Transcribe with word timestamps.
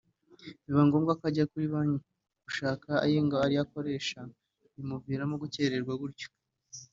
biba 0.65 0.81
ngombwa 0.87 1.11
ko 1.19 1.23
ajya 1.29 1.45
kuri 1.51 1.65
banki 1.73 2.05
gushaka 2.45 2.89
aye 3.05 3.17
ngo 3.25 3.35
abe 3.37 3.43
ariyo 3.45 3.61
akoresha; 3.65 4.19
bimuviramo 4.73 5.35
gukererwa 5.43 5.93
gutyo 6.03 6.29